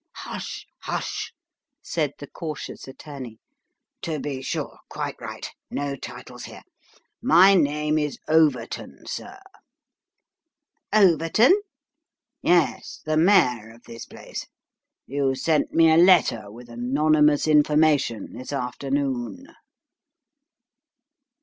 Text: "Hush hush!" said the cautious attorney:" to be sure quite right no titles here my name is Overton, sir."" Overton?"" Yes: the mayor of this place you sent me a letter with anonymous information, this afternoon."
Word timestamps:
"Hush 0.15 0.65
hush!" 0.79 1.31
said 1.83 2.13
the 2.17 2.25
cautious 2.25 2.87
attorney:" 2.87 3.37
to 4.01 4.19
be 4.19 4.41
sure 4.41 4.79
quite 4.89 5.13
right 5.21 5.47
no 5.69 5.95
titles 5.95 6.45
here 6.45 6.63
my 7.21 7.53
name 7.53 7.99
is 7.99 8.17
Overton, 8.27 9.05
sir."" 9.05 9.37
Overton?"" 11.05 11.53
Yes: 12.41 13.01
the 13.05 13.15
mayor 13.15 13.71
of 13.75 13.83
this 13.83 14.07
place 14.07 14.47
you 15.05 15.35
sent 15.35 15.71
me 15.71 15.91
a 15.93 15.97
letter 15.97 16.49
with 16.51 16.67
anonymous 16.67 17.47
information, 17.47 18.33
this 18.33 18.51
afternoon." 18.51 19.45